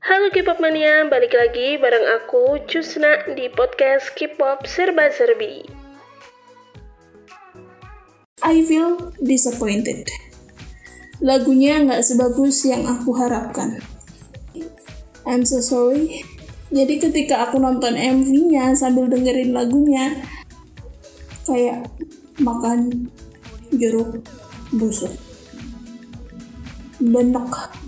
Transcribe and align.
Halo 0.00 0.32
K-pop 0.32 0.64
mania, 0.64 1.04
balik 1.12 1.36
lagi 1.36 1.76
bareng 1.76 2.08
aku 2.16 2.64
Cusna 2.64 3.20
di 3.36 3.52
podcast 3.52 4.08
K-pop 4.16 4.64
Serba 4.64 5.12
Serbi. 5.12 5.60
I 8.40 8.64
feel 8.64 9.12
disappointed. 9.20 10.08
Lagunya 11.20 11.84
nggak 11.84 12.00
sebagus 12.00 12.64
yang 12.64 12.88
aku 12.88 13.12
harapkan. 13.12 13.84
I'm 15.28 15.44
so 15.44 15.60
sorry. 15.60 16.24
Jadi 16.72 16.96
ketika 16.96 17.44
aku 17.44 17.60
nonton 17.60 17.92
MV-nya 17.92 18.72
sambil 18.72 19.04
dengerin 19.04 19.52
lagunya, 19.52 20.16
kayak 21.44 21.92
makan 22.40 23.12
jeruk 23.76 24.24
busuk. 24.72 25.12
Benek. 27.04 27.79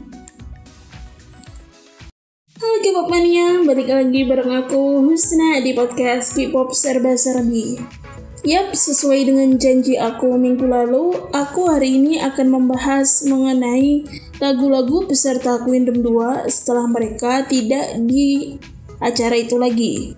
Halo 2.62 2.78
K-pop 2.78 3.10
mania, 3.10 3.58
balik 3.66 3.90
lagi 3.90 4.22
bareng 4.22 4.54
aku 4.62 5.02
Husna 5.02 5.58
di 5.66 5.74
podcast 5.74 6.30
K-pop 6.38 6.70
Serba 6.70 7.18
Serbi. 7.18 7.74
Yap, 8.46 8.70
sesuai 8.70 9.26
dengan 9.26 9.58
janji 9.58 9.98
aku 9.98 10.38
minggu 10.38 10.70
lalu, 10.70 11.10
aku 11.34 11.66
hari 11.66 11.98
ini 11.98 12.22
akan 12.22 12.54
membahas 12.54 13.26
mengenai 13.26 14.06
lagu-lagu 14.38 15.10
peserta 15.10 15.58
Queendom 15.66 16.06
2 16.06 16.46
setelah 16.46 16.86
mereka 16.86 17.42
tidak 17.50 17.98
di 18.06 18.54
acara 19.02 19.42
itu 19.42 19.58
lagi. 19.58 20.14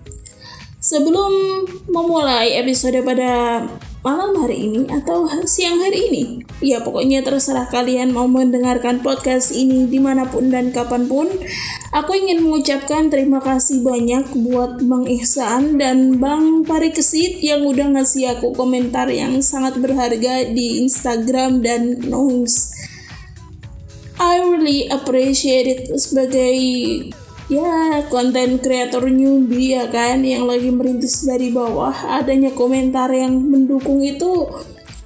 Sebelum 0.77 1.65
memulai 1.89 2.61
episode 2.61 3.01
pada 3.01 3.65
malam 4.05 4.37
hari 4.37 4.69
ini 4.69 4.85
atau 4.85 5.25
siang 5.49 5.81
hari 5.81 6.13
ini, 6.13 6.23
ya 6.61 6.85
pokoknya 6.85 7.25
terserah 7.25 7.65
kalian 7.73 8.13
mau 8.13 8.29
mendengarkan 8.29 9.01
podcast 9.01 9.49
ini 9.49 9.89
di 9.89 9.97
mana 9.97 10.29
pun 10.29 10.53
dan 10.53 10.69
kapan 10.69 11.09
pun. 11.09 11.25
Aku 11.89 12.13
ingin 12.13 12.45
mengucapkan 12.45 13.09
terima 13.09 13.41
kasih 13.41 13.81
banyak 13.81 14.29
buat 14.45 14.77
Bang 14.85 15.09
Ihsan 15.09 15.81
dan 15.81 16.21
Bang 16.21 16.61
Parikesit 16.69 17.41
yang 17.41 17.65
udah 17.65 17.97
ngasih 17.97 18.37
aku 18.37 18.53
komentar 18.53 19.09
yang 19.09 19.41
sangat 19.41 19.81
berharga 19.81 20.53
di 20.53 20.85
Instagram 20.85 21.65
dan 21.65 22.05
Noise. 22.05 22.77
I 24.21 24.37
really 24.37 24.85
appreciate 24.93 25.65
it 25.65 25.89
sebagai 25.97 26.53
ya 27.45 28.01
konten 28.09 28.57
kreator 28.57 29.05
newbie 29.05 29.77
ya 29.77 29.85
kan 29.93 30.25
yang 30.25 30.49
lagi 30.49 30.73
merintis 30.73 31.29
dari 31.29 31.53
bawah 31.53 31.93
adanya 32.17 32.49
komentar 32.49 33.13
yang 33.13 33.37
mendukung 33.37 34.01
itu 34.01 34.49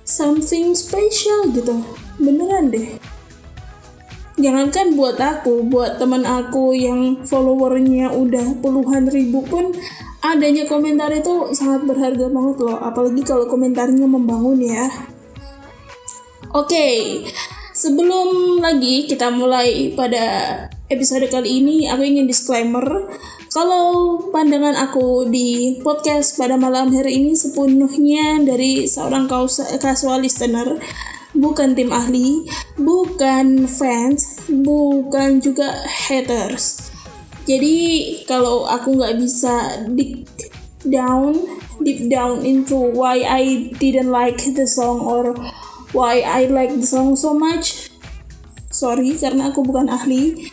something 0.08 0.72
special 0.72 1.52
gitu 1.52 1.84
beneran 2.16 2.72
deh 2.72 2.96
jangankan 4.40 4.96
buat 4.96 5.20
aku 5.20 5.68
buat 5.68 6.00
teman 6.00 6.24
aku 6.24 6.72
yang 6.72 7.28
followernya 7.28 8.16
udah 8.16 8.56
puluhan 8.64 9.12
ribu 9.12 9.44
pun 9.44 9.76
adanya 10.24 10.64
komentar 10.64 11.12
itu 11.12 11.52
sangat 11.52 11.84
berharga 11.84 12.32
banget 12.32 12.58
loh 12.64 12.80
apalagi 12.80 13.20
kalau 13.28 13.52
komentarnya 13.52 14.08
membangun 14.08 14.64
ya 14.64 14.88
oke 16.56 16.72
okay. 16.72 17.28
sebelum 17.76 18.64
lagi 18.64 19.12
kita 19.12 19.28
mulai 19.28 19.92
pada 19.92 20.24
episode 20.90 21.30
kali 21.30 21.62
ini 21.62 21.86
aku 21.86 22.02
ingin 22.02 22.26
disclaimer 22.26 23.06
kalau 23.54 24.18
pandangan 24.34 24.74
aku 24.74 25.30
di 25.30 25.78
podcast 25.86 26.34
pada 26.38 26.58
malam 26.58 26.90
hari 26.90 27.22
ini 27.22 27.38
sepenuhnya 27.38 28.42
dari 28.42 28.90
seorang 28.90 29.30
casual 29.78 30.26
listener 30.26 30.82
bukan 31.38 31.78
tim 31.78 31.94
ahli, 31.94 32.46
bukan 32.78 33.70
fans, 33.70 34.50
bukan 34.50 35.38
juga 35.38 35.86
haters. 35.86 36.90
Jadi 37.46 37.78
kalau 38.26 38.66
aku 38.66 38.98
nggak 38.98 39.18
bisa 39.18 39.86
deep 39.94 40.26
down, 40.86 41.38
deep 41.82 42.10
down 42.10 42.42
into 42.46 42.78
why 42.78 43.22
I 43.22 43.74
didn't 43.78 44.10
like 44.10 44.42
the 44.42 44.66
song 44.66 45.06
or 45.06 45.38
why 45.94 46.22
I 46.22 46.50
like 46.50 46.74
the 46.74 46.86
song 46.86 47.18
so 47.18 47.34
much, 47.34 47.94
sorry 48.70 49.18
karena 49.18 49.54
aku 49.54 49.66
bukan 49.66 49.90
ahli. 49.90 50.50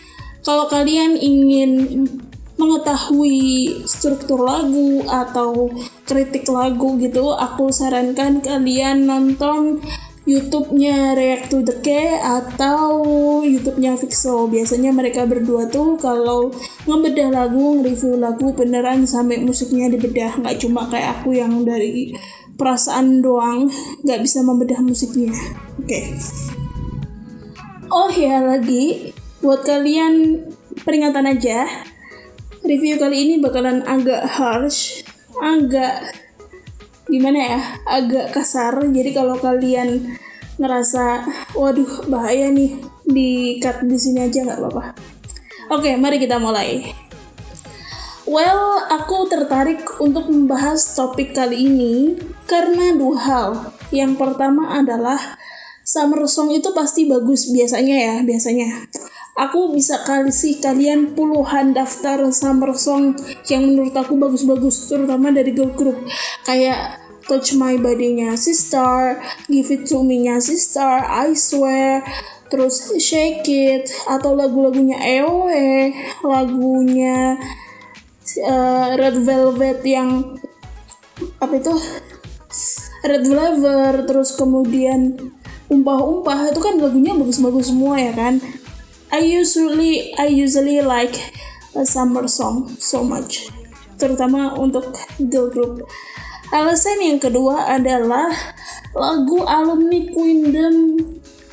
Kalau 0.46 0.70
kalian 0.70 1.18
ingin 1.18 2.06
mengetahui 2.54 3.82
struktur 3.82 4.46
lagu 4.46 5.02
atau 5.10 5.74
kritik 6.06 6.46
lagu 6.46 6.94
gitu, 7.02 7.34
aku 7.34 7.74
sarankan 7.74 8.38
kalian 8.38 9.10
nonton 9.10 9.82
YouTube-nya 10.26 11.18
React 11.18 11.46
to 11.50 11.58
the 11.66 11.76
K 11.82 12.18
atau 12.22 13.02
YouTube-nya 13.42 13.98
Fixo. 13.98 14.46
Biasanya 14.46 14.94
mereka 14.94 15.26
berdua 15.26 15.66
tuh 15.66 15.98
kalau 15.98 16.54
ngebedah 16.86 17.34
lagu, 17.34 17.82
nge-review 17.82 18.14
lagu 18.14 18.54
beneran 18.54 19.02
sampai 19.02 19.42
musiknya 19.42 19.90
dibedah. 19.90 20.38
Nggak 20.46 20.62
cuma 20.62 20.86
kayak 20.86 21.22
aku 21.22 21.34
yang 21.34 21.66
dari 21.66 22.14
perasaan 22.54 23.18
doang, 23.18 23.66
nggak 24.06 24.22
bisa 24.22 24.46
membedah 24.46 24.78
musiknya. 24.78 25.34
Oke. 25.78 25.90
Okay. 25.90 26.04
Oh 27.86 28.10
ya 28.10 28.42
lagi, 28.42 29.14
buat 29.46 29.62
kalian 29.62 30.42
peringatan 30.82 31.22
aja, 31.30 31.70
review 32.66 32.98
kali 32.98 33.30
ini 33.30 33.34
bakalan 33.38 33.86
agak 33.86 34.26
harsh, 34.26 35.06
agak 35.38 36.02
gimana 37.06 37.38
ya 37.38 37.60
agak 37.86 38.34
kasar. 38.34 38.74
Jadi 38.90 39.14
kalau 39.14 39.38
kalian 39.38 40.18
ngerasa 40.58 41.22
waduh 41.54 42.10
bahaya 42.10 42.50
nih 42.50 42.74
di 43.06 43.62
cut 43.62 43.86
di 43.86 43.94
sini 43.94 44.26
aja 44.26 44.42
nggak 44.42 44.58
apa-apa. 44.58 44.84
Oke 45.70 45.94
mari 45.94 46.18
kita 46.18 46.42
mulai. 46.42 46.82
Well 48.26 48.82
aku 48.90 49.30
tertarik 49.30 49.86
untuk 50.02 50.26
membahas 50.26 50.98
topik 50.98 51.38
kali 51.38 51.70
ini 51.70 52.18
karena 52.50 52.98
dua 52.98 53.18
hal. 53.22 53.48
Yang 53.94 54.18
pertama 54.18 54.74
adalah 54.74 55.38
summer 55.86 56.26
song 56.26 56.50
itu 56.50 56.74
pasti 56.74 57.06
bagus 57.06 57.46
biasanya 57.54 57.94
ya 57.94 58.14
biasanya 58.26 58.90
aku 59.36 59.76
bisa 59.76 60.00
kasih 60.02 60.58
kalian 60.64 61.12
puluhan 61.12 61.76
daftar 61.76 62.24
summer 62.32 62.72
song 62.72 63.12
yang 63.52 63.68
menurut 63.68 63.92
aku 63.92 64.16
bagus-bagus 64.16 64.88
terutama 64.88 65.28
dari 65.28 65.52
girl 65.52 65.76
group 65.76 66.00
kayak 66.48 67.04
Touch 67.26 67.58
My 67.58 67.74
Body-nya 67.74 68.38
Sister, 68.38 69.18
Give 69.50 69.66
It 69.66 69.90
To 69.90 70.06
Me-nya 70.06 70.38
Sister, 70.38 71.02
I 71.02 71.34
Swear, 71.34 72.06
terus 72.46 72.94
Shake 73.02 73.42
It, 73.50 73.90
atau 74.06 74.38
lagu-lagunya 74.38 74.94
EOE, 74.94 75.90
lagunya 76.22 77.34
uh, 78.46 78.88
Red 78.94 79.26
Velvet 79.26 79.82
yang 79.82 80.38
apa 81.42 81.52
itu 81.58 81.74
Red 83.02 83.26
Velvet, 83.26 84.06
terus 84.06 84.38
kemudian 84.38 85.18
umpah-umpah 85.66 86.54
itu 86.54 86.60
kan 86.62 86.78
lagunya 86.78 87.10
bagus-bagus 87.18 87.74
semua 87.74 87.98
ya 87.98 88.14
kan. 88.14 88.38
I 89.16 89.24
usually 89.24 90.12
I 90.20 90.28
usually 90.28 90.84
like 90.84 91.16
a 91.72 91.88
summer 91.88 92.28
song 92.28 92.76
so 92.76 93.00
much, 93.00 93.48
terutama 93.96 94.52
untuk 94.60 94.92
girl 95.16 95.48
group. 95.48 95.88
Alasan 96.52 97.00
yang 97.00 97.16
kedua 97.16 97.64
adalah 97.64 98.28
lagu 98.92 99.40
alumni 99.48 100.12
Queendom 100.12 101.00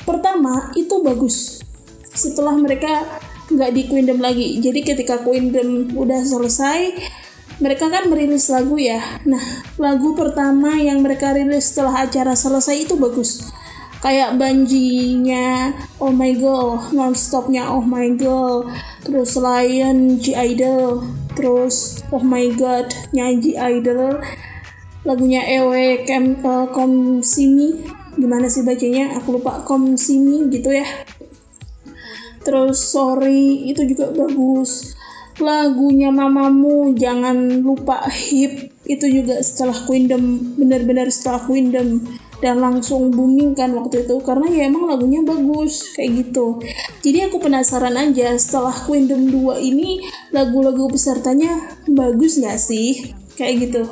pertama 0.04 0.76
itu 0.76 1.00
bagus. 1.00 1.64
Setelah 2.12 2.52
mereka 2.60 3.00
nggak 3.48 3.70
di 3.72 3.82
Queendom 3.88 4.20
lagi. 4.20 4.60
Jadi 4.60 4.84
ketika 4.84 5.24
Queendom 5.24 5.96
udah 5.96 6.20
selesai, 6.20 6.92
mereka 7.64 7.88
kan 7.88 8.12
merilis 8.12 8.52
lagu 8.52 8.76
ya. 8.76 9.00
Nah, 9.24 9.64
lagu 9.80 10.12
pertama 10.12 10.76
yang 10.76 11.00
mereka 11.00 11.32
rilis 11.32 11.72
setelah 11.72 12.04
acara 12.04 12.36
selesai 12.36 12.76
itu 12.76 13.00
bagus. 13.00 13.48
Kayak 14.04 14.36
banjinya 14.36 15.72
Oh 15.96 16.12
My 16.12 16.36
Girl, 16.36 16.76
nonstopnya 16.92 17.72
Oh 17.72 17.80
My 17.80 18.12
Girl, 18.20 18.68
terus 19.00 19.32
Lion 19.40 20.20
G 20.20 20.36
Idol, 20.36 21.00
terus 21.32 22.04
Oh 22.12 22.20
My 22.20 22.52
God 22.52 22.92
nyanyi 23.16 23.56
Idol, 23.56 24.20
lagunya 25.08 25.40
Ewe 25.48 26.04
Kem 26.04 26.36
uh, 26.44 26.68
Kom 26.68 27.24
Simi 27.24 27.80
gimana 28.14 28.46
sih 28.46 28.62
bacanya? 28.62 29.16
Aku 29.18 29.40
lupa 29.40 29.62
Kom 29.64 29.96
Simi 29.96 30.52
gitu 30.52 30.70
ya. 30.70 30.86
Terus 32.44 32.76
Sorry 32.76 33.72
itu 33.72 33.88
juga 33.88 34.12
bagus. 34.12 34.94
Lagunya 35.40 36.14
Mamamu 36.14 36.94
jangan 36.94 37.64
lupa 37.64 38.06
Hip. 38.06 38.70
Itu 38.84 39.08
juga 39.08 39.40
setelah 39.40 39.74
Queendom 39.88 40.54
benar-benar 40.60 41.08
setelah 41.08 41.42
Queendom 41.48 42.04
dan 42.42 42.62
langsung 42.62 43.12
booming 43.12 43.52
kan 43.52 43.74
waktu 43.74 44.08
itu. 44.08 44.16
Karena 44.22 44.46
ya 44.50 44.62
emang 44.66 44.90
lagunya 44.90 45.22
bagus 45.22 45.94
kayak 45.94 46.24
gitu. 46.24 46.58
Jadi 47.04 47.28
aku 47.28 47.42
penasaran 47.42 47.94
aja 47.94 48.34
setelah 48.38 48.74
Queendom 48.74 49.30
2 49.30 49.60
ini 49.62 50.02
lagu-lagu 50.34 50.90
pesertanya 50.90 51.78
bagus 51.86 52.40
gak 52.40 52.58
sih? 52.58 53.14
Kayak 53.34 53.54
gitu. 53.68 53.82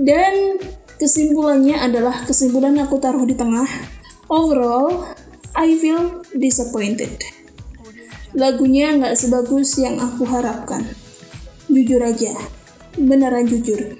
Dan 0.00 0.58
kesimpulannya 0.98 1.78
adalah 1.78 2.26
kesimpulan 2.26 2.74
aku 2.80 2.98
taruh 2.98 3.22
di 3.22 3.36
tengah. 3.38 3.66
Overall 4.26 5.14
I 5.54 5.78
feel 5.78 6.26
disappointed. 6.34 7.22
Lagunya 8.34 8.90
nggak 8.98 9.14
sebagus 9.14 9.78
yang 9.78 10.02
aku 10.02 10.26
harapkan. 10.26 10.82
Jujur 11.70 12.02
aja, 12.02 12.34
beneran 12.98 13.46
jujur. 13.46 13.94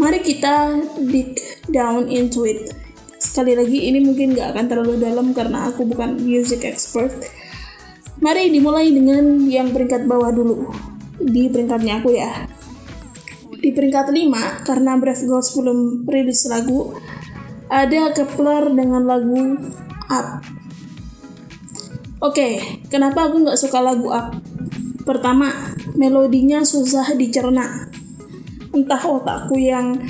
Mari 0.00 0.18
kita 0.24 0.80
dig 1.04 1.36
down 1.68 2.08
into 2.08 2.48
it. 2.48 2.72
Sekali 3.20 3.54
lagi 3.54 3.86
ini 3.86 4.02
mungkin 4.02 4.34
nggak 4.34 4.56
akan 4.56 4.66
terlalu 4.66 4.94
dalam 4.98 5.30
karena 5.36 5.70
aku 5.70 5.86
bukan 5.86 6.18
music 6.18 6.66
expert. 6.66 7.12
Mari 8.22 8.50
dimulai 8.54 8.90
dengan 8.90 9.46
yang 9.46 9.70
peringkat 9.74 10.06
bawah 10.06 10.30
dulu. 10.30 10.70
Di 11.18 11.50
peringkatnya 11.50 12.02
aku 12.02 12.10
ya. 12.14 12.46
Di 13.62 13.70
peringkat 13.70 14.10
5, 14.10 14.66
karena 14.66 14.98
Brave 14.98 15.22
Girls 15.22 15.54
belum 15.54 16.02
rilis 16.10 16.50
lagu, 16.50 16.98
ada 17.70 18.10
Kepler 18.10 18.74
dengan 18.74 19.06
lagu 19.06 19.54
Up. 20.10 20.42
Oke, 22.18 22.58
kenapa 22.90 23.30
aku 23.30 23.46
nggak 23.46 23.58
suka 23.58 23.78
lagu 23.78 24.10
Up? 24.10 24.34
Pertama, 25.06 25.74
melodinya 25.94 26.62
susah 26.66 27.14
dicerna. 27.14 27.86
Entah 28.72 29.02
otakku 29.04 29.56
yang 29.60 30.00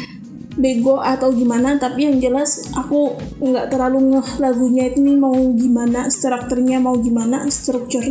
bego 0.56 1.00
atau 1.00 1.32
gimana, 1.32 1.80
tapi 1.80 2.06
yang 2.08 2.20
jelas 2.20 2.72
aku 2.76 3.16
nggak 3.40 3.72
terlalu 3.72 4.16
ngeh 4.16 4.28
lagunya 4.38 4.92
ini 4.92 5.16
mau 5.16 5.34
gimana, 5.56 6.08
strukturnya 6.12 6.78
mau 6.78 6.96
gimana, 7.00 7.48
struktur 7.48 8.04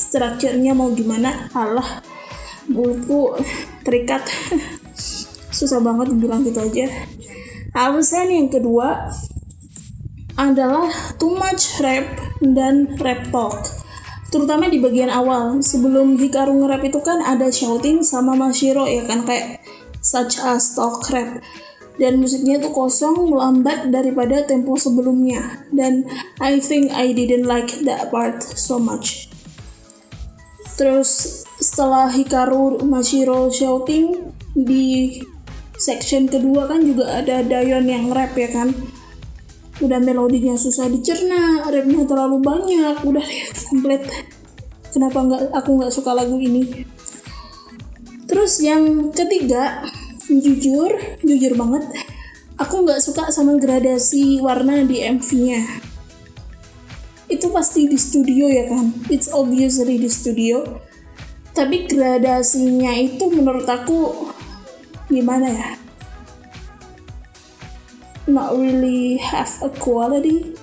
strukturnya 0.00 0.72
mau 0.72 0.88
gimana. 0.96 1.52
Allah, 1.52 2.00
mulutku 2.66 3.36
terikat. 3.84 4.24
Susah 5.56 5.82
banget 5.82 6.14
bilang 6.16 6.46
gitu 6.46 6.62
aja. 6.62 6.88
Alasan 7.76 8.32
yang 8.32 8.48
kedua 8.50 9.12
adalah 10.40 10.88
too 11.20 11.36
much 11.36 11.78
rap 11.84 12.06
dan 12.40 12.96
rap 12.96 13.28
talk. 13.28 13.60
Terutama 14.30 14.70
di 14.70 14.78
bagian 14.78 15.10
awal 15.10 15.60
sebelum 15.60 16.14
Hikaru 16.16 16.54
nge-rap 16.62 16.82
itu 16.86 17.02
kan 17.02 17.18
ada 17.20 17.50
shouting 17.50 18.06
sama 18.06 18.38
Mashiro 18.38 18.86
ya 18.86 19.04
kan? 19.04 19.26
Kayak 19.26 19.59
such 20.00 20.40
as 20.40 20.72
talk 20.76 21.04
rap 21.12 21.44
dan 22.00 22.16
musiknya 22.16 22.56
tuh 22.56 22.72
kosong 22.72 23.28
melambat 23.28 23.92
daripada 23.92 24.40
tempo 24.48 24.80
sebelumnya. 24.80 25.60
Dan 25.68 26.08
I 26.40 26.56
think 26.56 26.88
I 26.96 27.12
didn't 27.12 27.44
like 27.44 27.84
that 27.84 28.08
part 28.08 28.40
so 28.40 28.80
much. 28.80 29.28
Terus 30.80 31.44
setelah 31.60 32.08
Hikaru 32.08 32.80
Mashiro 32.88 33.52
shouting 33.52 34.32
di 34.56 35.20
section 35.76 36.24
kedua 36.24 36.72
kan 36.72 36.80
juga 36.80 37.20
ada 37.20 37.44
Dayon 37.44 37.84
yang 37.84 38.08
rap 38.16 38.32
ya 38.32 38.48
kan? 38.48 38.72
Udah 39.84 40.00
melodinya 40.00 40.56
susah 40.56 40.88
dicerna 40.88 41.68
rapnya 41.68 42.08
terlalu 42.08 42.40
banyak 42.40 42.96
udah 43.04 43.26
komplit. 43.68 44.08
Kenapa 44.88 45.20
nggak 45.20 45.52
aku 45.52 45.70
nggak 45.84 45.92
suka 45.92 46.16
lagu 46.16 46.40
ini 46.40 46.88
terus 48.40 48.56
yang 48.64 49.12
ketiga 49.12 49.84
jujur 50.24 50.96
jujur 51.20 51.52
banget 51.60 51.92
aku 52.56 52.88
nggak 52.88 53.04
suka 53.04 53.28
sama 53.28 53.60
gradasi 53.60 54.40
warna 54.40 54.80
di 54.80 55.04
MV-nya 55.04 55.60
itu 57.28 57.52
pasti 57.52 57.84
di 57.84 58.00
studio 58.00 58.48
ya 58.48 58.64
kan? 58.64 58.96
It's 59.12 59.28
obviously 59.28 60.00
di 60.00 60.08
studio. 60.08 60.80
Tapi 61.52 61.84
gradasinya 61.84 62.96
itu 62.96 63.28
menurut 63.28 63.68
aku 63.68 64.32
gimana 65.12 65.46
ya? 65.46 65.70
Not 68.24 68.56
really 68.56 69.20
have 69.20 69.52
a 69.60 69.68
quality. 69.68 70.56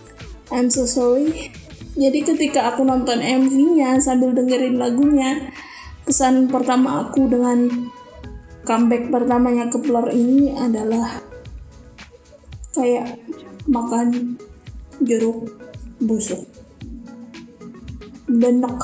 I'm 0.49 0.73
so 0.73 0.89
sorry. 0.89 1.53
Jadi 1.93 2.25
ketika 2.25 2.73
aku 2.73 2.81
nonton 2.81 3.21
MV-nya 3.21 4.01
sambil 4.01 4.33
dengerin 4.33 4.81
lagunya 4.81 5.53
kesan 6.07 6.47
pertama 6.47 7.03
aku 7.03 7.27
dengan 7.27 7.67
comeback 8.63 9.11
pertamanya 9.11 9.67
ke 9.67 9.75
Blur 9.83 10.07
ini 10.07 10.55
adalah 10.55 11.19
kayak 12.71 13.19
makan 13.67 14.39
jeruk 15.03 15.51
busuk 15.99 16.47
benek 18.31 18.79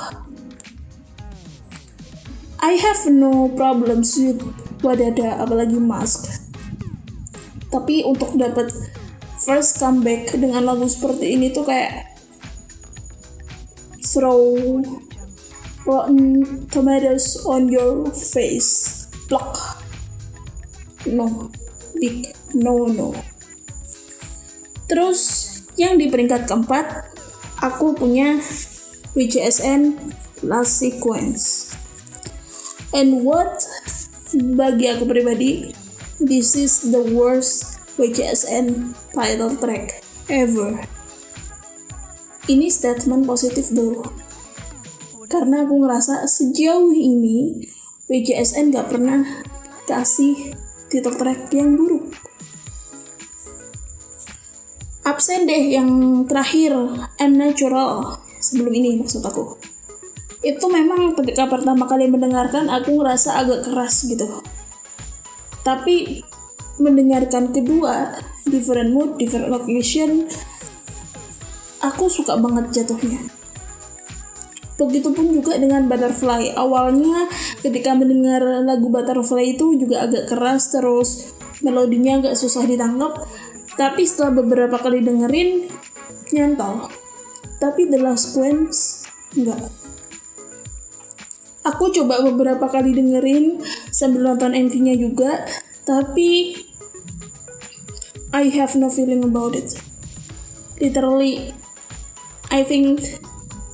I 2.59 2.75
have 2.79 3.07
no 3.07 3.51
problems 3.55 4.15
with 4.15 4.39
Wadada 4.83 5.35
apalagi 5.43 5.75
Mask. 5.75 6.31
Tapi 7.67 8.07
untuk 8.07 8.39
dapat 8.39 8.71
first 9.43 9.83
comeback 9.83 10.31
dengan 10.31 10.71
lagu 10.71 10.87
seperti 10.87 11.35
ini 11.35 11.51
tuh 11.51 11.67
kayak 11.67 12.07
throw 13.99 14.79
rotten 15.85 16.67
tomatoes 16.67 17.43
on 17.45 17.67
your 17.67 18.11
face. 18.11 19.05
Plok. 19.27 19.83
No. 21.05 21.51
Big 21.99 22.31
no 22.53 22.87
no. 22.87 23.13
Terus 24.87 25.19
yang 25.79 25.97
di 25.97 26.07
peringkat 26.07 26.45
keempat 26.45 27.09
aku 27.63 27.95
punya 27.97 28.37
WJSN 29.17 29.97
Last 30.45 30.81
Sequence. 30.81 31.73
And 32.93 33.25
what 33.25 33.65
bagi 34.33 34.89
aku 34.89 35.09
pribadi, 35.09 35.73
this 36.21 36.53
is 36.53 36.93
the 36.93 37.01
worst 37.13 37.81
WCSN 37.97 38.93
title 39.13 39.53
track 39.57 40.01
ever. 40.29 40.77
Ini 42.49 42.67
statement 42.69 43.23
positif 43.25 43.71
dulu. 43.71 44.22
Karena 45.33 45.65
aku 45.65 45.81
ngerasa 45.81 46.29
sejauh 46.29 46.93
ini 46.93 47.65
WCSN 48.05 48.69
gak 48.69 48.93
pernah 48.93 49.25
kasih 49.89 50.53
title 50.93 51.17
track 51.17 51.49
yang 51.49 51.73
buruk. 51.73 52.13
Absen 55.09 55.49
deh 55.49 55.73
yang 55.73 55.89
terakhir, 56.29 56.77
and 57.17 57.41
natural. 57.41 58.21
Sebelum 58.37 58.71
ini 58.77 59.01
maksud 59.01 59.25
aku 59.25 59.73
itu 60.43 60.65
memang 60.67 61.15
ketika 61.15 61.47
pertama 61.47 61.87
kali 61.87 62.11
mendengarkan 62.11 62.67
aku 62.67 62.99
ngerasa 62.99 63.39
agak 63.39 63.63
keras 63.63 64.03
gitu 64.03 64.27
tapi 65.63 66.19
mendengarkan 66.75 67.55
kedua 67.55 68.19
different 68.51 68.91
mood 68.91 69.15
different 69.15 69.47
location 69.47 70.27
aku 71.79 72.11
suka 72.11 72.35
banget 72.35 72.83
jatuhnya 72.83 73.23
Begitupun 74.79 75.31
juga 75.33 75.55
dengan 75.59 75.85
Butterfly. 75.85 76.57
Awalnya 76.57 77.29
ketika 77.61 77.93
mendengar 77.93 78.41
lagu 78.65 78.89
Butterfly 78.89 79.57
itu 79.57 79.77
juga 79.77 80.09
agak 80.09 80.29
keras 80.29 80.73
terus 80.73 81.37
melodinya 81.61 82.19
agak 82.19 82.35
susah 82.35 82.65
ditangkap. 82.65 83.23
Tapi 83.73 84.05
setelah 84.05 84.43
beberapa 84.43 84.77
kali 84.81 85.01
dengerin 85.01 85.69
nyantol. 86.33 86.89
Tapi 87.61 87.87
The 87.87 87.99
Last 88.01 88.33
Queens 88.35 89.07
enggak 89.33 89.83
aku 91.63 91.89
coba 91.95 92.21
beberapa 92.21 92.67
kali 92.67 92.91
dengerin 92.91 93.63
sambil 93.89 94.27
nonton 94.27 94.51
MV-nya 94.51 94.99
juga 94.99 95.47
tapi 95.87 96.59
I 98.35 98.51
have 98.51 98.75
no 98.75 98.91
feeling 98.91 99.23
about 99.23 99.55
it 99.55 99.79
literally 100.83 101.55
I 102.51 102.67
think 102.67 102.99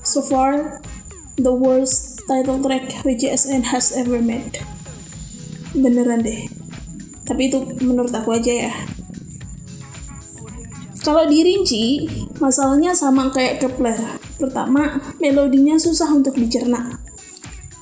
so 0.06 0.22
far 0.22 0.80
the 1.40 1.56
worst 1.56 2.28
title 2.28 2.60
track 2.60 2.92
WJSN 3.08 3.64
has 3.72 3.96
ever 3.96 4.20
made. 4.20 4.60
Beneran 5.72 6.20
deh. 6.20 6.52
Tapi 7.24 7.48
itu 7.48 7.64
menurut 7.80 8.12
aku 8.12 8.36
aja 8.36 8.68
ya. 8.68 8.74
Kalau 11.00 11.24
dirinci 11.24 12.12
masalahnya 12.44 12.92
sama 12.92 13.32
kayak 13.32 13.64
Kepler. 13.64 14.20
Pertama 14.36 15.00
melodinya 15.24 15.80
susah 15.80 16.12
untuk 16.12 16.36
dicerna. 16.36 17.00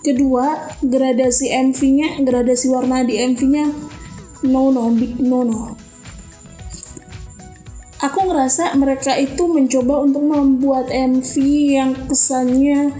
Kedua 0.05 0.77
gradasi 0.85 1.49
MV-nya 1.51 2.21
gradasi 2.21 2.69
warna 2.69 3.01
di 3.01 3.17
MV-nya 3.17 3.73
no 4.45 4.69
no 4.69 4.93
big 4.93 5.17
no 5.17 5.41
no. 5.41 5.73
Aku 7.97 8.29
ngerasa 8.29 8.77
mereka 8.77 9.17
itu 9.17 9.49
mencoba 9.49 10.05
untuk 10.05 10.21
membuat 10.21 10.93
MV 10.93 11.33
yang 11.73 11.91
kesannya 12.05 12.93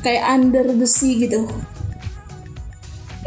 kayak 0.00 0.24
under 0.26 0.64
the 0.64 0.88
sea 0.88 1.16
gitu 1.16 1.48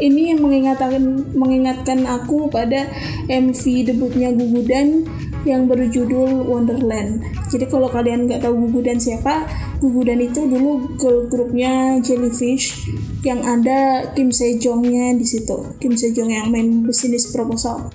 ini 0.02 0.34
yang 0.34 0.42
mengingatkan 0.42 0.98
mengingatkan 1.38 2.02
aku 2.02 2.50
pada 2.50 2.90
MV 3.30 3.62
debutnya 3.86 4.34
Gugudan 4.34 5.06
yang 5.46 5.70
berjudul 5.70 6.50
Wonderland. 6.50 7.22
Jadi 7.52 7.70
kalau 7.70 7.86
kalian 7.86 8.26
nggak 8.26 8.42
tahu 8.42 8.66
Gugudan 8.66 8.98
siapa, 8.98 9.46
Gugudan 9.78 10.18
itu 10.18 10.50
dulu 10.50 10.98
girl 10.98 11.30
grupnya 11.30 12.00
Jellyfish 12.02 12.90
yang 13.22 13.44
ada 13.46 14.10
Kim 14.18 14.34
Sejongnya 14.34 15.14
di 15.14 15.26
situ. 15.28 15.78
Kim 15.78 15.94
Sejong 15.94 16.32
yang 16.32 16.50
main 16.50 16.82
bisnis 16.82 17.30
proposal. 17.30 17.94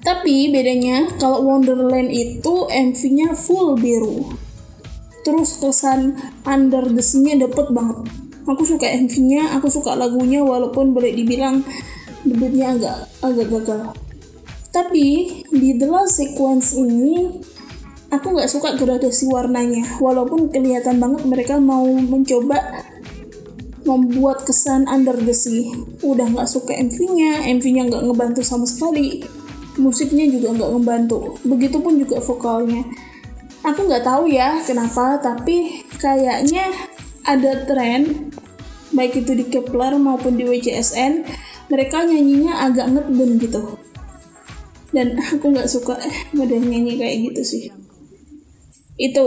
Tapi 0.00 0.48
bedanya 0.48 1.10
kalau 1.20 1.44
Wonderland 1.44 2.08
itu 2.08 2.70
MV-nya 2.70 3.36
full 3.36 3.76
biru. 3.76 4.39
Terus 5.22 5.60
kesan 5.60 6.16
under 6.48 6.84
the 6.88 7.04
sea-nya 7.04 7.44
dapet 7.44 7.68
banget. 7.72 8.08
Aku 8.48 8.66
suka 8.66 8.88
MV-nya 8.88 9.54
aku 9.60 9.68
suka 9.70 9.94
lagunya 9.94 10.42
walaupun 10.42 10.96
boleh 10.96 11.12
dibilang 11.12 11.62
debutnya 12.24 12.74
agak 12.74 12.96
agak 13.22 13.46
gagal. 13.52 13.80
Tapi 14.70 15.06
di 15.50 15.70
The 15.76 15.86
Last 15.86 16.18
Sequence 16.18 16.78
ini 16.78 17.26
aku 18.10 18.26
nggak 18.34 18.50
suka 18.50 18.74
gradasi 18.74 19.28
warnanya. 19.28 19.98
Walaupun 20.02 20.50
kelihatan 20.50 20.98
banget 20.98 21.22
mereka 21.26 21.54
mau 21.60 21.86
mencoba 21.86 22.86
membuat 23.84 24.44
kesan 24.44 24.88
under 24.88 25.16
the 25.16 25.34
sea. 25.36 25.68
Udah 26.02 26.26
nggak 26.30 26.48
suka 26.48 26.74
MV-nya 26.74 27.44
MV-nya 27.54 27.82
nggak 27.92 28.02
ngebantu 28.08 28.40
sama 28.42 28.64
sekali. 28.64 29.22
Musiknya 29.78 30.26
juga 30.26 30.54
nggak 30.54 30.70
ngebantu. 30.74 31.38
Begitupun 31.46 32.02
juga 32.02 32.18
vokalnya 32.18 32.82
aku 33.60 33.80
nggak 33.88 34.04
tahu 34.04 34.28
ya 34.30 34.60
kenapa 34.64 35.20
tapi 35.20 35.84
kayaknya 36.00 36.72
ada 37.28 37.68
tren 37.68 38.32
baik 38.90 39.22
itu 39.22 39.32
di 39.36 39.44
Kepler 39.46 39.96
maupun 40.00 40.34
di 40.34 40.44
WCSN 40.48 41.24
mereka 41.70 42.02
nyanyinya 42.02 42.66
agak 42.66 42.90
ngeden 42.90 43.38
gitu. 43.38 43.78
Dan 44.90 45.14
aku 45.22 45.54
nggak 45.54 45.70
suka 45.70 45.94
model 46.34 46.66
nyanyi 46.66 46.98
kayak 46.98 47.16
gitu 47.30 47.42
sih. 47.46 47.64
Itu 48.98 49.24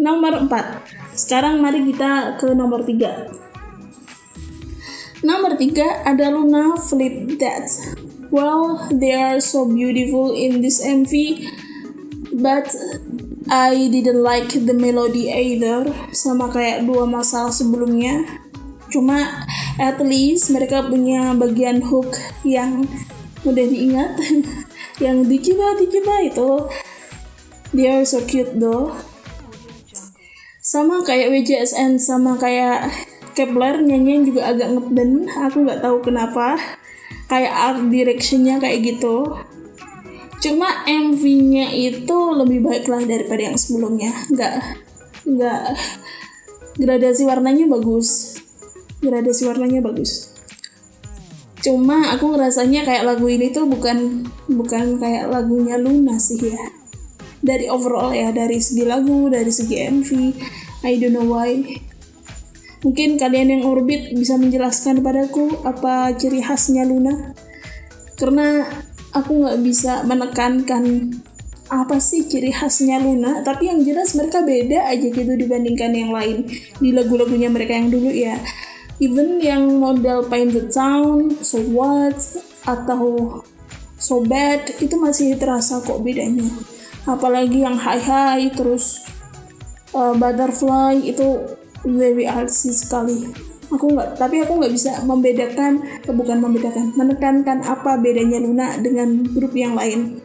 nomor 0.00 0.48
4 0.48 1.12
sekarang 1.12 1.60
mari 1.60 1.84
kita 1.84 2.40
ke 2.40 2.56
nomor 2.56 2.80
3 2.80 3.40
Nomor 5.20 5.60
3 5.60 6.08
ada 6.08 6.32
Luna 6.32 6.80
Flip 6.80 7.36
That. 7.36 7.68
Well, 8.32 8.88
they 8.88 9.12
are 9.12 9.36
so 9.36 9.68
beautiful 9.68 10.32
in 10.32 10.64
this 10.64 10.80
MV, 10.80 11.12
but 12.40 12.72
I 13.50 13.90
didn't 13.90 14.22
like 14.22 14.54
the 14.54 14.70
melody 14.70 15.26
either, 15.26 15.90
sama 16.14 16.54
kayak 16.54 16.86
dua 16.86 17.02
masalah 17.02 17.50
sebelumnya. 17.50 18.22
Cuma 18.94 19.46
at 19.74 19.98
least 19.98 20.54
mereka 20.54 20.86
punya 20.86 21.34
bagian 21.34 21.82
hook 21.82 22.14
yang 22.46 22.86
mudah 23.42 23.66
diingat, 23.66 24.14
yang 25.04 25.26
dicoba 25.26 25.74
dicoba 25.82 26.14
itu. 26.22 26.50
They 27.74 27.90
are 27.90 28.06
so 28.06 28.22
cute 28.22 28.54
though. 28.54 28.94
Sama 30.62 31.02
kayak 31.02 31.34
WJSN, 31.34 31.98
sama 31.98 32.38
kayak 32.38 32.86
Kepler 33.34 33.82
nyanyian 33.82 34.26
juga 34.26 34.54
agak 34.54 34.74
ngeden 34.74 35.26
aku 35.26 35.66
nggak 35.66 35.82
tahu 35.82 36.02
kenapa 36.02 36.58
kayak 37.30 37.54
art 37.54 37.82
directionnya 37.90 38.58
kayak 38.58 38.82
gitu 38.82 39.38
cuma 40.40 40.88
MV-nya 40.88 41.70
itu 41.76 42.18
lebih 42.32 42.64
baik 42.64 42.88
lah 42.88 43.04
daripada 43.04 43.52
yang 43.52 43.56
sebelumnya. 43.60 44.10
Nggak 44.32 44.54
nggak 45.28 45.62
gradasi 46.80 47.22
warnanya 47.28 47.68
bagus. 47.68 48.40
Gradasi 49.04 49.48
warnanya 49.48 49.84
bagus. 49.84 50.32
Cuma 51.60 52.08
aku 52.16 52.32
ngerasanya 52.32 52.88
kayak 52.88 53.04
lagu 53.04 53.28
ini 53.28 53.52
tuh 53.52 53.68
bukan 53.68 54.24
bukan 54.48 54.96
kayak 54.96 55.28
lagunya 55.28 55.76
Luna 55.76 56.16
sih 56.16 56.40
ya. 56.40 56.60
Dari 57.40 57.68
overall 57.68 58.12
ya 58.12 58.32
dari 58.32 58.60
segi 58.60 58.84
lagu 58.84 59.28
dari 59.28 59.48
segi 59.52 59.76
MV 59.88 60.10
I 60.88 60.96
don't 60.96 61.12
know 61.12 61.28
why. 61.28 61.60
Mungkin 62.80 63.20
kalian 63.20 63.60
yang 63.60 63.62
orbit 63.68 64.16
bisa 64.16 64.40
menjelaskan 64.40 65.04
padaku 65.04 65.52
apa 65.68 66.16
ciri 66.16 66.40
khasnya 66.40 66.88
Luna? 66.88 67.36
Karena 68.16 68.64
aku 69.14 69.30
nggak 69.42 69.58
bisa 69.62 70.06
menekankan 70.06 71.14
apa 71.70 72.02
sih 72.02 72.26
ciri 72.26 72.50
khasnya 72.50 72.98
Luna, 72.98 73.46
tapi 73.46 73.70
yang 73.70 73.86
jelas 73.86 74.18
mereka 74.18 74.42
beda 74.42 74.90
aja 74.90 75.06
gitu 75.06 75.32
dibandingkan 75.38 75.94
yang 75.94 76.10
lain 76.10 76.50
di 76.82 76.90
lagu-lagunya 76.90 77.46
mereka 77.46 77.78
yang 77.78 77.94
dulu 77.94 78.10
ya. 78.10 78.34
Even 78.98 79.38
yang 79.40 79.78
model 79.78 80.26
Paint 80.26 80.52
the 80.52 80.66
Town, 80.66 81.30
So 81.40 81.62
What, 81.70 82.18
atau 82.66 83.38
So 83.96 84.20
Bad, 84.20 84.82
itu 84.82 84.98
masih 84.98 85.38
terasa 85.38 85.80
kok 85.80 86.02
bedanya. 86.02 86.50
Apalagi 87.08 87.64
yang 87.64 87.78
High 87.78 88.02
High, 88.02 88.46
terus 88.52 89.00
uh, 89.94 90.12
Butterfly, 90.18 91.00
itu 91.06 91.38
very 91.86 92.28
artsy 92.28 92.76
sekali 92.76 93.49
aku 93.70 93.86
nggak 93.94 94.18
tapi 94.18 94.42
aku 94.42 94.58
nggak 94.58 94.74
bisa 94.74 94.98
membedakan 95.06 95.78
bukan 96.10 96.38
membedakan 96.42 96.90
menekankan 96.98 97.62
apa 97.62 97.96
bedanya 98.02 98.42
Luna 98.42 98.74
dengan 98.82 99.22
grup 99.30 99.54
yang 99.54 99.78
lain. 99.78 100.18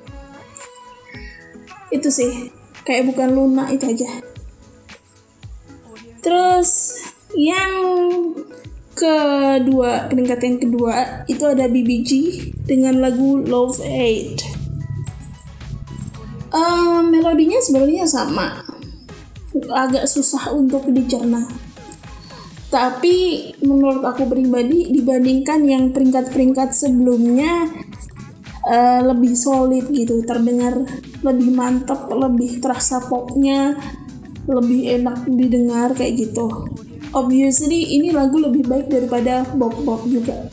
Itu 1.93 2.09
sih 2.09 2.49
kayak 2.83 3.13
bukan 3.13 3.37
Luna 3.37 3.69
itu 3.69 3.85
aja. 3.85 4.09
Terus 6.25 6.97
yang 7.37 7.73
kedua 8.97 10.09
peringkat 10.09 10.39
yang 10.41 10.57
kedua 10.57 10.93
itu 11.29 11.43
ada 11.45 11.69
BBG 11.69 12.11
dengan 12.65 12.97
lagu 12.97 13.37
Love 13.45 13.77
Aid. 13.85 14.41
Uh, 16.55 17.03
melodinya 17.03 17.59
sebenarnya 17.59 18.07
sama. 18.07 18.63
Agak 19.75 20.07
susah 20.07 20.55
untuk 20.55 20.87
dicerna. 20.87 21.64
Tapi 22.75 23.15
menurut 23.63 24.03
aku 24.03 24.27
pribadi 24.27 24.91
dibandingkan 24.91 25.63
yang 25.63 25.96
peringkat-peringkat 25.96 26.75
sebelumnya 26.75 27.72
uh, 28.67 29.00
lebih 29.15 29.32
solid 29.32 29.88
gitu, 29.96 30.20
terdengar 30.27 30.84
lebih 31.24 31.55
mantap, 31.55 32.12
lebih 32.12 32.60
terasa 32.60 33.00
popnya, 33.00 33.79
lebih 34.44 34.91
enak 34.91 35.24
didengar 35.24 35.96
kayak 35.96 36.20
gitu. 36.20 36.67
Obviously 37.15 37.96
ini 37.96 38.12
lagu 38.12 38.44
lebih 38.44 38.67
baik 38.67 38.91
daripada 38.91 39.48
Bob 39.55 39.79
Bob 39.88 40.03
juga. 40.12 40.51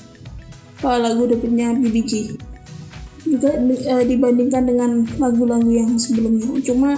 Uh, 0.78 1.02
lagu 1.02 1.26
debutnya 1.26 1.74
BBG 1.74 2.38
juga 3.26 3.50
uh, 3.58 4.04
dibandingkan 4.06 4.62
dengan 4.62 5.10
lagu-lagu 5.18 5.74
yang 5.74 5.98
sebelumnya. 5.98 6.54
Cuma 6.62 6.94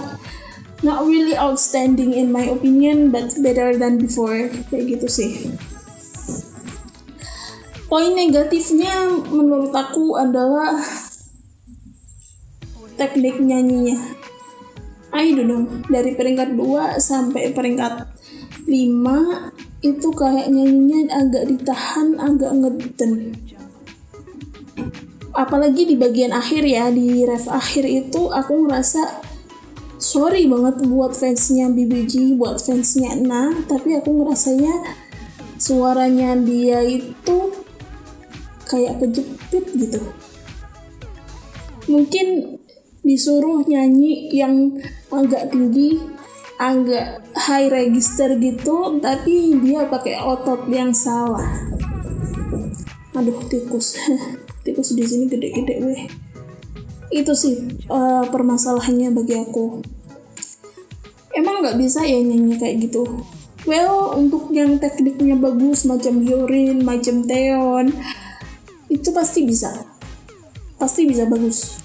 not 0.85 1.09
really 1.09 1.33
outstanding 1.33 2.13
in 2.13 2.29
my 2.29 2.45
opinion 2.45 3.09
but 3.09 3.33
better 3.41 3.73
than 3.73 3.97
before. 3.97 4.53
Kayak 4.69 5.01
gitu 5.01 5.07
sih. 5.09 5.31
Poin 7.89 8.13
negatifnya 8.13 9.09
menurut 9.33 9.73
aku 9.73 10.13
adalah 10.21 10.77
teknik 13.01 13.41
nyanyinya. 13.41 13.97
I 15.09 15.33
don't 15.33 15.49
know. 15.49 15.65
Dari 15.89 16.13
peringkat 16.13 16.53
2 16.53 17.01
sampai 17.01 17.49
peringkat 17.49 18.05
5 18.69 18.69
itu 19.81 20.07
kayak 20.13 20.53
nyanyinya 20.53 21.17
agak 21.17 21.49
ditahan 21.49 22.17
agak 22.21 22.51
ngeden 22.53 23.37
apalagi 25.35 25.83
di 25.83 25.95
bagian 25.99 26.31
akhir 26.31 26.63
ya 26.63 26.87
di 26.89 27.27
ref 27.27 27.51
akhir 27.51 27.83
itu 27.83 28.31
aku 28.31 28.65
ngerasa 28.65 29.34
sorry 29.97 30.47
banget 30.47 30.83
buat 30.87 31.15
fansnya 31.15 31.71
BBG, 31.71 32.35
buat 32.35 32.59
fansnya 32.59 33.15
Na, 33.19 33.51
tapi 33.65 33.95
aku 33.95 34.11
ngerasanya 34.11 34.73
suaranya 35.55 36.35
dia 36.39 36.83
itu 36.83 37.37
kayak 38.67 38.99
kejepit 38.99 39.65
gitu. 39.75 40.01
Mungkin 41.85 42.59
disuruh 43.05 43.61
nyanyi 43.69 44.33
yang 44.33 44.81
agak 45.13 45.53
tinggi, 45.53 46.01
agak 46.57 47.21
high 47.37 47.69
register 47.69 48.33
gitu, 48.41 48.97
tapi 48.99 49.61
dia 49.61 49.85
pakai 49.85 50.17
otot 50.19 50.65
yang 50.67 50.91
salah. 50.91 51.45
Aduh 53.15 53.37
tikus, 53.47 53.95
tikus 54.65 54.91
di 54.97 55.05
sini 55.05 55.29
gede-gede 55.29 55.75
weh 55.85 56.24
itu 57.13 57.33
sih 57.37 57.55
uh, 57.89 58.25
permasalahannya 58.29 59.13
bagi 59.13 59.35
aku. 59.37 59.81
Emang 61.35 61.61
nggak 61.61 61.77
bisa 61.77 62.01
ya 62.07 62.17
nyanyi 62.23 62.55
kayak 62.55 62.89
gitu? 62.89 63.03
Well 63.65 64.13
untuk 64.15 64.53
yang 64.53 64.77
tekniknya 64.77 65.35
bagus 65.35 65.89
macam 65.89 66.21
Yorin 66.21 66.85
macam 66.85 67.25
Teon 67.25 67.91
itu 68.87 69.09
pasti 69.11 69.43
bisa. 69.43 69.73
Pasti 70.77 71.03
bisa 71.09 71.25
bagus. 71.25 71.81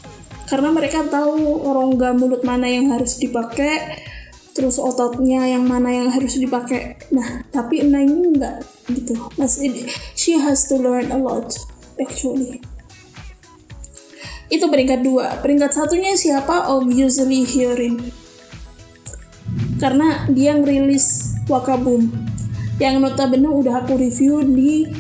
Karena 0.47 0.71
mereka 0.75 1.07
tahu 1.07 1.63
rongga 1.63 2.15
mulut 2.15 2.43
mana 2.43 2.67
yang 2.69 2.91
harus 2.93 3.19
dipakai 3.19 4.03
terus 4.51 4.83
ototnya 4.83 5.47
yang 5.47 5.65
mana 5.65 5.89
yang 5.95 6.09
harus 6.13 6.37
dipakai. 6.37 7.01
Nah 7.11 7.43
tapi 7.51 7.83
Ena 7.83 8.05
ini 8.05 8.39
enggak 8.39 8.61
gitu. 8.93 9.17
Mas 9.41 9.59
she 10.15 10.37
has 10.39 10.69
to 10.69 10.77
learn 10.79 11.11
a 11.11 11.19
lot 11.19 11.55
actually 12.01 12.61
itu 14.51 14.67
peringkat 14.67 15.01
dua. 15.07 15.39
Peringkat 15.39 15.71
satunya 15.71 16.19
siapa? 16.19 16.67
Obviously 16.75 17.47
Hyorin. 17.47 18.03
Karena 19.79 20.27
dia 20.29 20.59
ngerilis 20.59 21.39
Wakabum. 21.47 22.11
Yang 22.83 22.95
notabene 22.99 23.49
udah 23.49 23.87
aku 23.87 23.95
review 23.95 24.43
di 24.43 24.91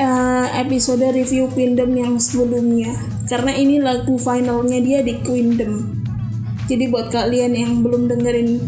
uh, 0.00 0.46
episode 0.56 1.04
review 1.12 1.52
Queendom 1.52 1.92
yang 1.92 2.16
sebelumnya. 2.16 2.96
Karena 3.28 3.52
ini 3.52 3.78
lagu 3.84 4.16
finalnya 4.16 4.80
dia 4.80 5.04
di 5.04 5.20
Queendom. 5.20 6.00
Jadi 6.64 6.88
buat 6.88 7.12
kalian 7.12 7.52
yang 7.52 7.84
belum 7.84 8.08
dengerin 8.08 8.60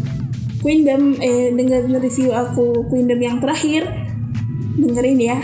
Queendom 0.61 1.17
eh 1.21 1.49
dengerin 1.53 1.97
review 1.97 2.29
aku 2.33 2.85
Queendom 2.85 3.17
yang 3.17 3.37
terakhir 3.41 3.89
dengerin 4.77 5.17
ya. 5.17 5.39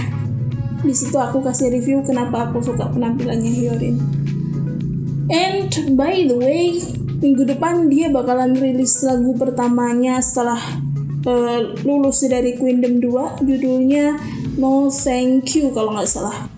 Di 0.83 0.93
situ 0.93 1.15
aku 1.15 1.41
kasih 1.41 1.71
review 1.73 2.03
kenapa 2.03 2.51
aku 2.51 2.59
suka 2.61 2.91
penampilannya 2.91 3.49
Hyorin 3.49 4.22
and 5.31 5.71
by 5.95 6.23
the 6.27 6.35
way 6.35 6.79
minggu 7.23 7.47
depan 7.47 7.87
dia 7.87 8.11
bakalan 8.11 8.51
rilis 8.57 8.99
lagu 9.07 9.31
pertamanya 9.39 10.19
setelah 10.19 10.59
uh, 11.23 11.59
lulus 11.87 12.23
dari 12.27 12.59
Queendom 12.59 12.99
2 12.99 13.47
judulnya 13.47 14.19
No 14.59 14.91
Thank 14.91 15.55
You 15.57 15.71
kalau 15.71 15.95
nggak 15.95 16.09
salah. 16.09 16.51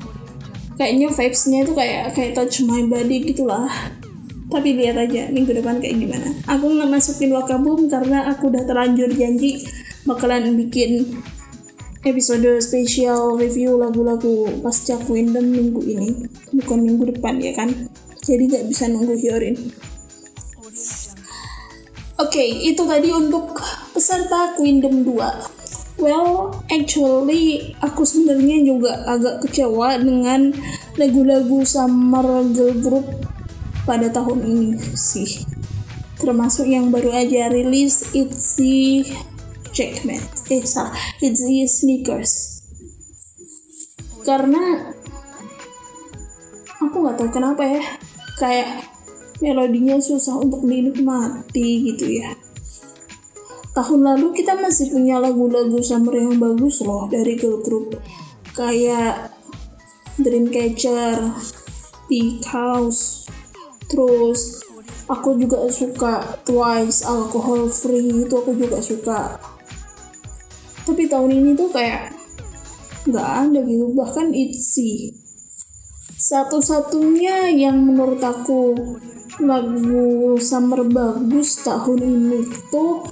Kayaknya 0.76 1.08
vibesnya 1.14 1.60
itu 1.64 1.72
kayak 1.72 2.12
kayak 2.18 2.32
touch 2.36 2.66
my 2.68 2.84
body 2.90 3.32
gitulah. 3.32 3.72
Tapi 4.52 4.76
lihat 4.76 5.00
aja 5.00 5.32
minggu 5.32 5.56
depan 5.56 5.80
kayak 5.80 5.96
gimana. 5.96 6.28
Aku 6.50 6.66
nggak 6.68 6.90
masukin 6.92 7.32
wakabum 7.32 7.88
karena 7.88 8.28
aku 8.34 8.52
udah 8.52 8.68
terlanjur 8.68 9.10
janji 9.16 9.64
bakalan 10.04 10.54
bikin 10.60 11.24
episode 12.06 12.46
spesial 12.62 13.34
review 13.40 13.80
lagu-lagu 13.80 14.50
pasca 14.60 15.00
Queendom 15.08 15.46
minggu 15.48 15.82
ini. 15.88 16.10
Bukan 16.52 16.84
minggu 16.84 17.16
depan 17.16 17.40
ya 17.40 17.56
kan 17.56 17.72
jadi 18.26 18.44
nggak 18.50 18.66
bisa 18.68 18.90
nunggu 18.90 19.14
Hyorin 19.16 19.58
oke 22.18 22.28
okay, 22.28 22.50
itu 22.66 22.82
tadi 22.84 23.14
untuk 23.14 23.56
peserta 23.94 24.58
Queendom 24.58 25.06
2 25.06 26.02
well 26.02 26.52
actually 26.68 27.78
aku 27.80 28.04
sebenarnya 28.04 28.66
juga 28.66 29.06
agak 29.08 29.46
kecewa 29.48 29.96
dengan 30.02 30.52
lagu-lagu 31.00 31.64
summer 31.64 32.44
girl 32.52 32.76
group 32.84 33.08
pada 33.86 34.10
tahun 34.10 34.42
ini 34.44 34.70
sih. 34.98 35.46
Termasuk 36.18 36.66
yang 36.66 36.90
baru 36.90 37.14
aja 37.14 37.54
rilis 37.54 38.12
ITZY 38.18 39.06
Jackman 39.72 40.20
eh 40.50 40.64
salah. 40.66 40.96
The 41.22 41.32
sneakers. 41.70 42.64
Karena 44.26 44.90
aku 46.82 46.96
nggak 46.98 47.16
tahu 47.22 47.30
kenapa 47.30 47.62
ya 47.68 47.84
kayak 48.36 48.88
melodinya 49.44 50.00
susah 50.00 50.40
untuk 50.40 50.64
dinikmati 50.64 51.92
gitu 51.92 52.20
ya. 52.24 52.36
Tahun 53.76 54.02
lalu 54.08 54.32
kita 54.32 54.56
masih 54.56 54.96
punya 54.96 55.20
lagu-lagu 55.20 55.84
summer 55.84 56.16
yang 56.16 56.40
bagus 56.40 56.80
loh 56.80 57.12
dari 57.12 57.36
girl 57.36 57.60
group. 57.60 58.00
Kayak 58.56 59.36
Dreamcatcher, 60.16 61.36
Peak 62.08 62.40
House, 62.48 63.28
terus 63.92 64.64
aku 65.12 65.36
juga 65.36 65.68
suka 65.68 66.40
Twice, 66.48 67.04
Alcohol 67.04 67.68
Free 67.68 68.24
itu 68.24 68.32
aku 68.32 68.56
juga 68.56 68.80
suka. 68.80 69.36
Tapi 70.88 71.12
tahun 71.12 71.36
ini 71.36 71.52
tuh 71.60 71.68
kayak 71.68 72.16
nggak 73.12 73.28
ada 73.28 73.60
gitu 73.68 73.92
bahkan 73.92 74.32
Itzy 74.32 75.25
satu-satunya 76.26 77.54
yang 77.54 77.86
menurut 77.86 78.18
aku 78.18 78.74
lagu 79.46 80.34
summer 80.42 80.82
bagus 80.82 81.62
tahun 81.62 82.02
ini 82.02 82.42
tuh 82.74 83.06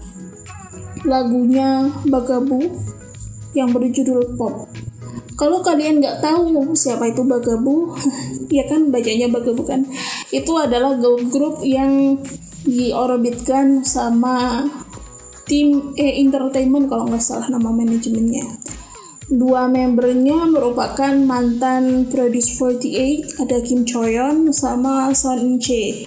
lagunya 1.05 1.93
Bagabu 2.09 2.73
yang 3.53 3.69
berjudul 3.69 4.33
Pop. 4.33 4.65
Kalau 5.37 5.61
kalian 5.61 6.01
nggak 6.01 6.25
tahu 6.25 6.73
siapa 6.73 7.13
itu 7.13 7.21
Bagabu 7.21 7.93
ya 8.57 8.65
kan 8.65 8.89
bacanya 8.89 9.29
Bagabu 9.29 9.61
kan? 9.61 9.85
Itu 10.33 10.57
adalah 10.57 10.97
group 10.97 11.61
yang 11.61 12.17
diorbitkan 12.65 13.85
sama 13.85 14.65
tim 15.45 15.93
eh 16.01 16.17
entertainment 16.17 16.89
kalau 16.89 17.05
nggak 17.05 17.21
salah 17.21 17.45
nama 17.45 17.69
manajemennya 17.69 18.62
dua 19.31 19.71
membernya 19.71 20.43
merupakan 20.51 21.13
mantan 21.23 22.07
Produce 22.11 22.59
48 22.59 23.39
ada 23.39 23.57
Kim 23.63 23.87
Choyon 23.87 24.51
sama 24.51 25.15
Son 25.15 25.39
In 25.39 25.55
Che 25.59 26.03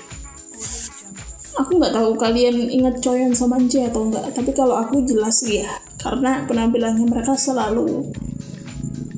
aku 1.57 1.81
nggak 1.81 1.97
tahu 1.97 2.13
kalian 2.21 2.69
ingat 2.69 3.01
Choyon 3.01 3.33
sama 3.33 3.57
Che 3.65 3.89
atau 3.89 4.13
enggak 4.13 4.37
tapi 4.37 4.53
kalau 4.53 4.77
aku 4.77 5.01
jelas 5.09 5.41
ya 5.49 5.65
karena 5.97 6.45
penampilannya 6.45 7.09
mereka 7.09 7.33
selalu 7.33 8.13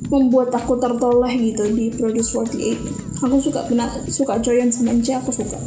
membuat 0.09 0.55
aku 0.55 0.79
tertoleh 0.79 1.35
gitu 1.35 1.67
di 1.75 1.91
Produce 1.91 2.31
48 2.31 3.19
aku 3.19 3.35
suka 3.43 3.59
pernah 3.67 3.87
suka 4.07 4.39
Choyon 4.39 4.71
sama 4.71 4.95
Che 5.03 5.13
aku 5.19 5.31
suka. 5.35 5.59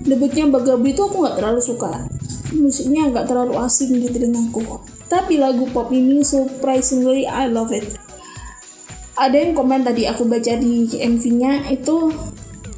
Debutnya 0.00 0.48
Bagabu 0.48 0.88
itu 0.88 1.00
aku 1.04 1.22
nggak 1.22 1.36
terlalu 1.38 1.60
suka. 1.62 1.92
Musiknya 2.56 3.06
agak 3.12 3.30
terlalu 3.30 3.54
asing 3.62 3.94
di 3.94 4.08
telingaku. 4.10 4.64
Tapi 5.10 5.42
lagu 5.42 5.66
pop 5.74 5.90
ini 5.90 6.22
surprisingly 6.22 7.26
I 7.26 7.50
love 7.50 7.74
it. 7.74 7.98
Ada 9.18 9.36
yang 9.36 9.58
komen 9.58 9.82
tadi 9.82 10.06
aku 10.06 10.24
baca 10.24 10.54
di 10.56 10.86
MV-nya 10.86 11.66
itu 11.74 12.14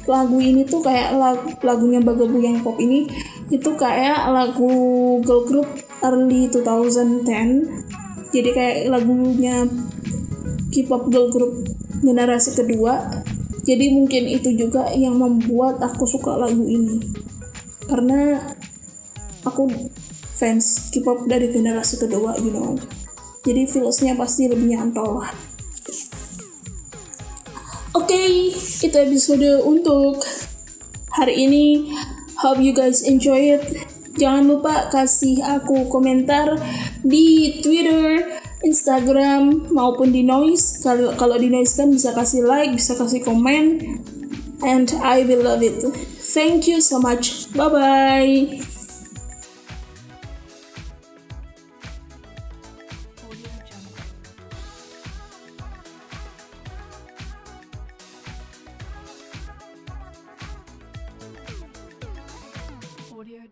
lagu 0.09 0.35
ini 0.41 0.67
tuh 0.67 0.83
kayak 0.83 1.15
lagu, 1.15 1.47
lagunya 1.63 2.03
Bagabu 2.03 2.41
yang 2.41 2.59
pop 2.59 2.75
ini 2.81 3.07
itu 3.47 3.71
kayak 3.79 4.27
lagu 4.33 4.73
girl 5.23 5.47
group 5.47 5.69
early 6.03 6.51
2010 6.51 7.23
jadi 8.33 8.49
kayak 8.49 8.77
lagunya 8.89 9.69
K-pop 10.73 11.13
girl 11.13 11.29
group 11.29 11.69
generasi 12.01 12.57
kedua. 12.57 13.21
Jadi 13.63 13.93
mungkin 13.93 14.25
itu 14.25 14.49
juga 14.57 14.89
yang 14.91 15.21
membuat 15.21 15.77
aku 15.79 16.09
suka 16.09 16.33
lagu 16.33 16.65
ini. 16.65 16.97
Karena 17.85 18.41
aku 19.45 19.69
fans 20.43 20.91
K-pop 20.91 21.23
dari 21.23 21.47
generasi 21.47 22.03
kedua 22.03 22.35
you 22.43 22.51
know. 22.51 22.75
Jadi 23.47 23.63
feelsnya 23.63 24.19
pasti 24.19 24.51
lebih 24.51 24.75
nyantol 24.75 25.23
lah. 25.23 25.31
Oke 27.95 28.11
okay, 28.11 28.51
itu 28.83 28.97
episode 28.99 29.63
untuk 29.63 30.19
hari 31.15 31.47
ini. 31.47 31.95
Hope 32.43 32.59
you 32.59 32.75
guys 32.75 33.07
enjoy 33.07 33.55
it. 33.55 33.63
Jangan 34.19 34.51
lupa 34.51 34.91
kasih 34.91 35.39
aku 35.39 35.87
komentar 35.87 36.59
di 37.07 37.59
Twitter 37.63 38.19
Instagram 38.67 39.71
maupun 39.71 40.11
di 40.11 40.27
noise. 40.27 40.83
Kalau 40.83 41.15
kalau 41.15 41.39
di 41.39 41.47
noise 41.47 41.79
kan 41.79 41.87
bisa 41.87 42.11
kasih 42.11 42.43
like 42.43 42.75
bisa 42.75 42.99
kasih 42.99 43.23
komen 43.23 43.79
and 44.63 44.91
I 44.99 45.23
will 45.23 45.47
love 45.47 45.63
it. 45.63 45.79
Thank 46.35 46.67
you 46.67 46.83
so 46.83 46.99
much. 46.99 47.47
Bye 47.55 47.69
bye 47.71 48.72